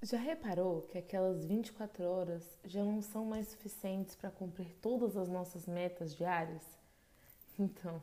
Já 0.00 0.16
reparou 0.16 0.82
que 0.82 0.96
aquelas 0.96 1.44
24 1.44 2.04
horas 2.04 2.56
já 2.64 2.84
não 2.84 3.02
são 3.02 3.24
mais 3.24 3.48
suficientes 3.48 4.14
para 4.14 4.30
cumprir 4.30 4.72
todas 4.80 5.16
as 5.16 5.28
nossas 5.28 5.66
metas 5.66 6.14
diárias? 6.14 6.62
Então, 7.58 8.00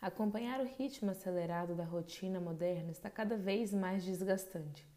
acompanhar 0.00 0.58
o 0.58 0.64
ritmo 0.64 1.10
acelerado 1.10 1.74
da 1.74 1.84
rotina 1.84 2.40
moderna 2.40 2.90
está 2.90 3.10
cada 3.10 3.36
vez 3.36 3.74
mais 3.74 4.02
desgastante, 4.02 4.88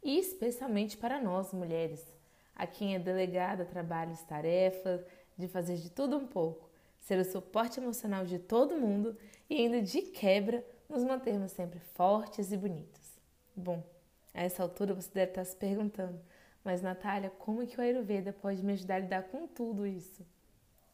e 0.00 0.16
especialmente 0.16 0.96
para 0.96 1.20
nós 1.20 1.52
mulheres, 1.52 2.06
a 2.54 2.68
quem 2.68 2.94
é 2.94 2.98
delegada 3.00 3.64
trabalhos, 3.64 4.22
tarefas, 4.22 5.04
de 5.36 5.48
fazer 5.48 5.74
de 5.74 5.90
tudo 5.90 6.16
um 6.16 6.26
pouco, 6.26 6.70
ser 7.00 7.18
o 7.18 7.24
suporte 7.24 7.80
emocional 7.80 8.24
de 8.24 8.38
todo 8.38 8.78
mundo 8.78 9.16
e 9.48 9.56
ainda 9.56 9.82
de 9.82 10.02
quebra 10.02 10.64
nos 10.88 11.02
mantermos 11.02 11.50
sempre 11.50 11.80
fortes 11.80 12.52
e 12.52 12.56
bonitos. 12.56 13.18
Bom, 13.56 13.82
a 14.34 14.42
essa 14.42 14.62
altura 14.62 14.94
você 14.94 15.10
deve 15.12 15.32
estar 15.32 15.44
se 15.44 15.56
perguntando, 15.56 16.20
mas 16.64 16.82
Natália, 16.82 17.30
como 17.30 17.66
que 17.66 17.78
o 17.78 17.82
Ayurveda 17.82 18.32
pode 18.32 18.62
me 18.62 18.72
ajudar 18.74 18.96
a 18.96 18.98
lidar 19.00 19.22
com 19.24 19.46
tudo 19.46 19.86
isso? 19.86 20.26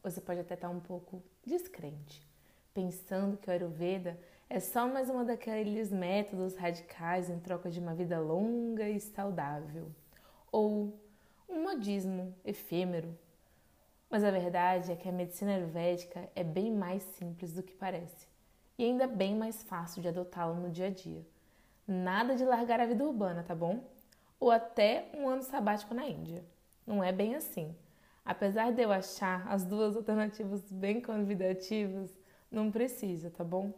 Você 0.02 0.20
pode 0.20 0.40
até 0.40 0.54
estar 0.54 0.70
um 0.70 0.80
pouco 0.80 1.22
descrente, 1.45 2.26
pensando 2.72 3.36
que 3.36 3.48
o 3.48 3.52
Ayurveda 3.52 4.18
é 4.48 4.60
só 4.60 4.86
mais 4.86 5.10
uma 5.10 5.24
daqueles 5.24 5.90
métodos 5.90 6.56
radicais 6.56 7.28
em 7.28 7.40
troca 7.40 7.68
de 7.68 7.80
uma 7.80 7.95
vida 7.95 8.20
longa 8.20 8.88
e 8.88 9.00
saudável, 9.00 9.90
ou 10.52 10.96
um 11.48 11.62
modismo 11.62 12.32
efêmero. 12.45 13.18
Mas 14.09 14.23
a 14.23 14.30
verdade 14.30 14.92
é 14.92 14.96
que 14.96 15.09
a 15.09 15.12
medicina 15.12 15.56
ayurvédica 15.56 16.30
é 16.34 16.45
bem 16.45 16.70
mais 16.70 17.02
simples 17.02 17.52
do 17.52 17.62
que 17.62 17.74
parece, 17.74 18.28
e 18.78 18.84
ainda 18.84 19.09
bem 19.09 19.34
mais 19.34 19.64
fácil 19.64 20.00
de 20.00 20.09
adotá-la 20.09 20.54
no 20.54 20.70
dia 20.70 20.87
a 20.87 20.90
dia. 20.90 21.26
Nada 21.86 22.34
de 22.34 22.45
largar 22.45 22.80
a 22.80 22.86
vida 22.86 23.04
urbana, 23.04 23.45
tá 23.45 23.54
bom? 23.54 23.84
Ou 24.40 24.50
até 24.50 25.08
um 25.14 25.28
ano 25.28 25.42
sabático 25.42 25.95
na 25.95 26.04
Índia. 26.04 26.45
Não 26.84 27.02
é 27.02 27.12
bem 27.12 27.36
assim. 27.36 27.76
Apesar 28.24 28.73
de 28.73 28.82
eu 28.82 28.90
achar 28.90 29.46
as 29.46 29.65
duas 29.65 29.95
alternativas 29.95 30.60
bem 30.68 31.01
convidativas, 31.01 32.10
não 32.51 32.73
precisa, 32.73 33.30
tá 33.30 33.45
bom? 33.45 33.73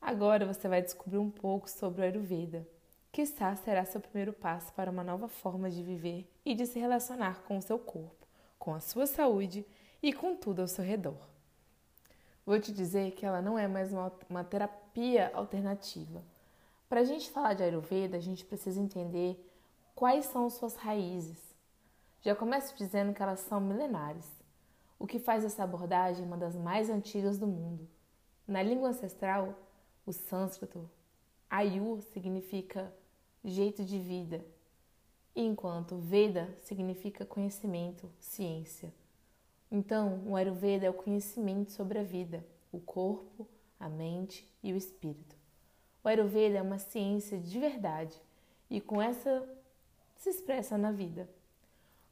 Agora 0.00 0.46
você 0.46 0.68
vai 0.68 0.80
descobrir 0.80 1.18
um 1.18 1.30
pouco 1.30 1.68
sobre 1.68 2.00
o 2.00 2.04
Ayurveda. 2.04 2.66
Quizá 3.12 3.54
será 3.56 3.84
seu 3.84 4.00
primeiro 4.00 4.32
passo 4.32 4.72
para 4.72 4.90
uma 4.90 5.04
nova 5.04 5.28
forma 5.28 5.68
de 5.68 5.82
viver 5.82 6.26
e 6.46 6.54
de 6.54 6.64
se 6.64 6.78
relacionar 6.78 7.42
com 7.42 7.58
o 7.58 7.62
seu 7.62 7.78
corpo, 7.78 8.26
com 8.58 8.74
a 8.74 8.80
sua 8.80 9.06
saúde 9.06 9.66
e 10.02 10.14
com 10.14 10.34
tudo 10.34 10.62
ao 10.62 10.68
seu 10.68 10.84
redor. 10.84 11.28
Vou 12.46 12.58
te 12.58 12.72
dizer 12.72 13.10
que 13.10 13.26
ela 13.26 13.42
não 13.42 13.58
é 13.58 13.68
mais 13.68 13.92
uma, 13.92 14.10
uma 14.30 14.44
terapia 14.44 15.30
alternativa 15.34 16.22
para 16.88 17.00
a 17.00 17.04
gente 17.04 17.30
falar 17.30 17.54
de 17.54 17.62
Ayurveda, 17.62 18.16
a 18.16 18.20
gente 18.20 18.44
precisa 18.44 18.80
entender 18.80 19.38
quais 19.94 20.24
são 20.26 20.48
suas 20.48 20.74
raízes. 20.74 21.38
Já 22.22 22.34
começo 22.34 22.76
dizendo 22.76 23.12
que 23.12 23.22
elas 23.22 23.40
são 23.40 23.60
milenares, 23.60 24.28
o 24.98 25.06
que 25.06 25.18
faz 25.18 25.44
essa 25.44 25.62
abordagem 25.62 26.24
uma 26.24 26.36
das 26.36 26.56
mais 26.56 26.88
antigas 26.88 27.38
do 27.38 27.46
mundo. 27.46 27.88
Na 28.46 28.62
língua 28.62 28.88
ancestral, 28.88 29.54
o 30.06 30.12
sânscrito, 30.12 30.88
Ayur 31.50 32.00
significa 32.00 32.92
jeito 33.44 33.84
de 33.84 33.98
vida, 33.98 34.44
enquanto 35.36 35.98
Veda 35.98 36.56
significa 36.62 37.24
conhecimento, 37.24 38.10
ciência. 38.18 38.92
Então, 39.70 40.22
o 40.26 40.34
Ayurveda 40.34 40.86
é 40.86 40.90
o 40.90 40.94
conhecimento 40.94 41.70
sobre 41.70 41.98
a 41.98 42.02
vida, 42.02 42.44
o 42.72 42.80
corpo, 42.80 43.46
a 43.78 43.88
mente 43.88 44.50
e 44.62 44.72
o 44.72 44.76
espírito. 44.76 45.36
O 46.02 46.08
Ayurveda 46.08 46.58
é 46.58 46.62
uma 46.62 46.78
ciência 46.78 47.38
de 47.38 47.58
verdade 47.58 48.14
e 48.70 48.80
com 48.80 49.00
essa 49.00 49.46
se 50.16 50.30
expressa 50.30 50.76
na 50.78 50.90
vida. 50.90 51.28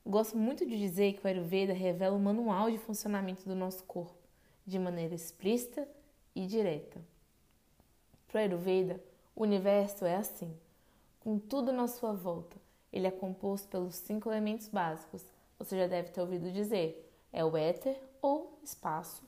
Gosto 0.04 0.36
muito 0.36 0.64
de 0.64 0.78
dizer 0.78 1.14
que 1.14 1.24
o 1.24 1.28
Ayurveda 1.28 1.72
revela 1.72 2.16
o 2.16 2.20
manual 2.20 2.70
de 2.70 2.78
funcionamento 2.78 3.48
do 3.48 3.54
nosso 3.54 3.84
corpo 3.84 4.26
de 4.66 4.78
maneira 4.78 5.14
explícita 5.14 5.88
e 6.34 6.46
direta. 6.46 7.00
Para 8.28 8.38
o 8.38 8.42
Ayurveda, 8.42 9.02
o 9.34 9.42
universo 9.42 10.04
é 10.04 10.16
assim, 10.16 10.52
com 11.20 11.38
tudo 11.38 11.72
na 11.72 11.86
sua 11.86 12.12
volta. 12.12 12.56
Ele 12.92 13.06
é 13.06 13.10
composto 13.10 13.68
pelos 13.68 13.94
cinco 13.94 14.30
elementos 14.30 14.68
básicos. 14.68 15.24
Você 15.58 15.76
já 15.78 15.86
deve 15.86 16.10
ter 16.10 16.20
ouvido 16.20 16.50
dizer: 16.50 17.10
é 17.32 17.44
o 17.44 17.56
éter 17.56 18.00
ou 18.20 18.58
espaço, 18.62 19.22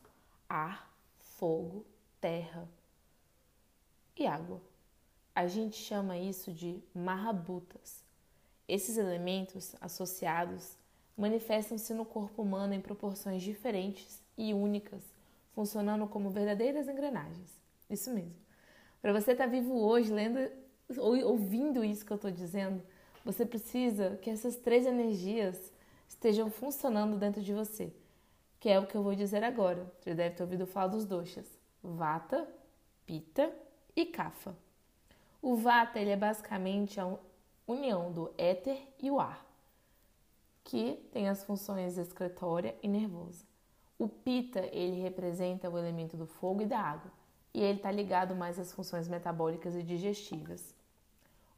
ar, 0.48 0.92
fogo, 1.18 1.84
terra, 2.20 2.68
e 4.22 4.26
água. 4.26 4.60
A 5.34 5.46
gente 5.46 5.76
chama 5.76 6.18
isso 6.18 6.52
de 6.52 6.82
marrabutas. 6.94 8.02
Esses 8.66 8.96
elementos 8.96 9.74
associados 9.80 10.76
manifestam-se 11.16 11.94
no 11.94 12.04
corpo 12.04 12.42
humano 12.42 12.74
em 12.74 12.80
proporções 12.80 13.42
diferentes 13.42 14.22
e 14.36 14.52
únicas, 14.52 15.02
funcionando 15.52 16.06
como 16.06 16.30
verdadeiras 16.30 16.88
engrenagens. 16.88 17.60
Isso 17.88 18.10
mesmo. 18.12 18.34
Para 19.00 19.12
você 19.12 19.32
estar 19.32 19.44
tá 19.44 19.50
vivo 19.50 19.74
hoje, 19.80 20.12
lendo 20.12 20.50
ou 20.96 21.16
ouvindo 21.24 21.84
isso 21.84 22.04
que 22.04 22.12
eu 22.12 22.16
estou 22.16 22.30
dizendo, 22.30 22.82
você 23.24 23.44
precisa 23.44 24.16
que 24.22 24.30
essas 24.30 24.56
três 24.56 24.86
energias 24.86 25.72
estejam 26.08 26.50
funcionando 26.50 27.16
dentro 27.16 27.42
de 27.42 27.52
você, 27.52 27.92
que 28.58 28.68
é 28.68 28.78
o 28.78 28.86
que 28.86 28.96
eu 28.96 29.02
vou 29.02 29.14
dizer 29.14 29.44
agora. 29.44 29.92
Você 30.00 30.14
deve 30.14 30.34
ter 30.34 30.42
ouvido 30.42 30.66
falar 30.66 30.88
dos 30.88 31.04
doshas: 31.04 31.46
Vata, 31.82 32.48
Pitta 33.06 33.52
e 34.00 34.06
Kapha. 34.06 34.54
O 35.42 35.56
Vata 35.56 35.98
ele 35.98 36.10
é 36.10 36.16
basicamente 36.16 37.00
a 37.00 37.18
união 37.66 38.12
do 38.12 38.32
éter 38.38 38.80
e 39.00 39.10
o 39.10 39.18
ar, 39.18 39.44
que 40.62 41.04
tem 41.12 41.28
as 41.28 41.42
funções 41.42 41.98
excretória 41.98 42.76
e 42.80 42.86
nervosa. 42.86 43.44
O 43.98 44.08
Pitta 44.08 44.60
ele 44.72 45.02
representa 45.02 45.68
o 45.68 45.76
elemento 45.76 46.16
do 46.16 46.28
fogo 46.28 46.62
e 46.62 46.66
da 46.66 46.78
água, 46.78 47.10
e 47.52 47.60
ele 47.60 47.78
está 47.78 47.90
ligado 47.90 48.36
mais 48.36 48.56
às 48.56 48.72
funções 48.72 49.08
metabólicas 49.08 49.74
e 49.74 49.82
digestivas. 49.82 50.72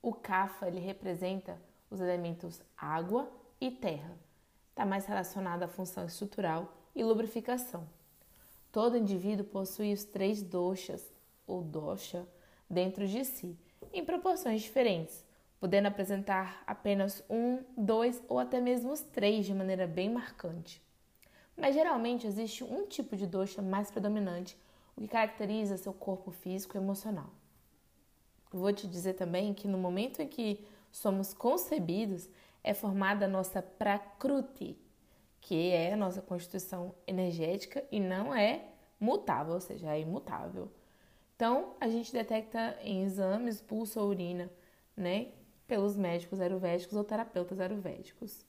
O 0.00 0.14
Kapha 0.14 0.66
ele 0.66 0.80
representa 0.80 1.60
os 1.90 2.00
elementos 2.00 2.62
água 2.74 3.30
e 3.60 3.70
terra, 3.70 4.16
está 4.70 4.86
mais 4.86 5.04
relacionado 5.04 5.64
à 5.64 5.68
função 5.68 6.06
estrutural 6.06 6.72
e 6.96 7.04
lubrificação. 7.04 7.86
Todo 8.72 8.96
indivíduo 8.96 9.44
possui 9.44 9.92
os 9.92 10.04
três 10.04 10.40
doshas 10.40 11.19
ou 11.50 11.62
dosha 11.62 12.26
dentro 12.68 13.06
de 13.06 13.24
si, 13.24 13.58
em 13.92 14.04
proporções 14.04 14.62
diferentes, 14.62 15.24
podendo 15.58 15.86
apresentar 15.86 16.62
apenas 16.66 17.24
um, 17.28 17.62
dois 17.76 18.22
ou 18.28 18.38
até 18.38 18.60
mesmo 18.60 18.92
os 18.92 19.00
três 19.00 19.44
de 19.44 19.54
maneira 19.54 19.86
bem 19.86 20.08
marcante. 20.08 20.82
Mas 21.56 21.74
geralmente 21.74 22.26
existe 22.26 22.64
um 22.64 22.86
tipo 22.86 23.16
de 23.16 23.26
dosha 23.26 23.60
mais 23.60 23.90
predominante, 23.90 24.56
o 24.96 25.00
que 25.00 25.08
caracteriza 25.08 25.76
seu 25.76 25.92
corpo 25.92 26.30
físico 26.30 26.76
e 26.76 26.80
emocional. 26.80 27.30
Vou 28.52 28.72
te 28.72 28.86
dizer 28.86 29.14
também 29.14 29.52
que 29.52 29.68
no 29.68 29.78
momento 29.78 30.20
em 30.20 30.28
que 30.28 30.64
somos 30.90 31.32
concebidos, 31.32 32.28
é 32.62 32.74
formada 32.74 33.24
a 33.24 33.28
nossa 33.28 33.62
prakruti, 33.62 34.76
que 35.40 35.70
é 35.70 35.94
a 35.94 35.96
nossa 35.96 36.20
constituição 36.20 36.94
energética 37.06 37.84
e 37.90 37.98
não 37.98 38.34
é 38.34 38.68
mutável, 38.98 39.54
ou 39.54 39.60
seja, 39.60 39.94
é 39.94 40.00
imutável. 40.00 40.70
Então, 41.40 41.74
a 41.80 41.88
gente 41.88 42.12
detecta 42.12 42.76
em 42.82 43.02
exames 43.02 43.62
pulso 43.62 43.98
ou 43.98 44.10
urina, 44.10 44.50
né, 44.94 45.28
pelos 45.66 45.96
médicos 45.96 46.38
ayurvédicos 46.38 46.94
ou 46.94 47.02
terapeutas 47.02 47.58
ayurvédicos. 47.58 48.44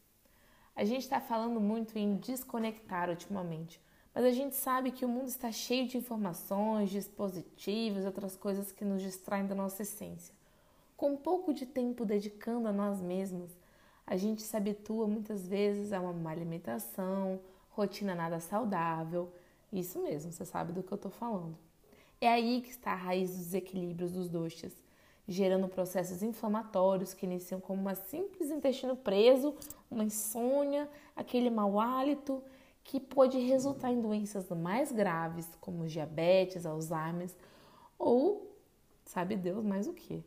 A 0.75 0.83
gente 0.83 1.03
está 1.03 1.21
falando 1.21 1.61
muito 1.61 1.97
em 1.97 2.17
desconectar 2.17 3.09
ultimamente, 3.09 3.81
mas 4.13 4.25
a 4.25 4.31
gente 4.31 4.57
sabe 4.57 4.91
que 4.91 5.05
o 5.05 5.07
mundo 5.07 5.29
está 5.29 5.53
cheio 5.53 5.87
de 5.87 5.97
informações, 5.97 6.89
dispositivos, 6.89 8.03
outras 8.03 8.35
coisas 8.35 8.73
que 8.73 8.83
nos 8.83 9.01
distraem 9.01 9.47
da 9.47 9.55
nossa 9.55 9.83
essência. 9.83 10.35
Com 10.97 11.15
pouco 11.15 11.53
de 11.53 11.65
tempo 11.65 12.03
dedicando 12.03 12.67
a 12.67 12.73
nós 12.73 12.99
mesmos, 12.99 13.57
a 14.05 14.17
gente 14.17 14.41
se 14.41 14.57
habitua 14.57 15.07
muitas 15.07 15.47
vezes 15.47 15.93
a 15.93 16.01
uma 16.01 16.11
má 16.11 16.31
alimentação, 16.31 17.39
rotina 17.69 18.13
nada 18.13 18.41
saudável. 18.41 19.33
Isso 19.71 19.97
mesmo, 20.03 20.33
você 20.33 20.43
sabe 20.43 20.73
do 20.73 20.83
que 20.83 20.91
eu 20.91 20.97
estou 20.97 21.09
falando. 21.09 21.70
É 22.23 22.27
aí 22.27 22.61
que 22.61 22.69
está 22.69 22.91
a 22.91 22.95
raiz 22.95 23.31
dos 23.31 23.39
desequilíbrios 23.39 24.11
dos 24.11 24.29
doxas, 24.29 24.71
gerando 25.27 25.67
processos 25.67 26.21
inflamatórios 26.21 27.15
que 27.15 27.25
iniciam 27.25 27.59
como 27.59 27.81
uma 27.81 27.95
simples 27.95 28.51
intestino 28.51 28.95
preso, 28.95 29.55
uma 29.89 30.03
insônia, 30.03 30.87
aquele 31.15 31.49
mau 31.49 31.79
hálito 31.79 32.43
que 32.83 32.99
pode 32.99 33.39
resultar 33.39 33.91
em 33.91 33.99
doenças 33.99 34.47
mais 34.49 34.91
graves, 34.91 35.47
como 35.59 35.87
diabetes, 35.87 36.63
Alzheimer 36.63 37.31
ou 37.97 38.55
sabe 39.03 39.35
Deus 39.35 39.65
mais 39.65 39.87
o 39.87 39.93
que. 39.93 40.23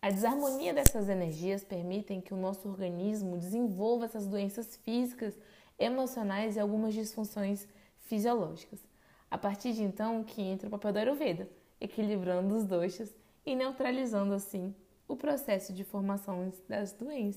A 0.00 0.08
desarmonia 0.08 0.72
dessas 0.72 1.06
energias 1.06 1.62
permitem 1.62 2.18
que 2.18 2.32
o 2.32 2.36
nosso 2.36 2.66
organismo 2.66 3.36
desenvolva 3.36 4.06
essas 4.06 4.26
doenças 4.26 4.74
físicas, 4.76 5.36
emocionais 5.78 6.56
e 6.56 6.60
algumas 6.60 6.94
disfunções 6.94 7.68
fisiológicas. 8.00 8.95
A 9.36 9.38
partir 9.38 9.74
de 9.74 9.82
então 9.82 10.24
que 10.24 10.40
entra 10.40 10.66
o 10.66 10.70
papel 10.70 10.94
da 10.94 11.00
Ayurveda, 11.00 11.46
equilibrando 11.78 12.56
os 12.56 12.64
doshas 12.64 13.14
e 13.44 13.54
neutralizando 13.54 14.32
assim 14.32 14.74
o 15.06 15.14
processo 15.14 15.74
de 15.74 15.84
formação 15.84 16.50
das 16.66 16.94
doenças. 16.94 17.34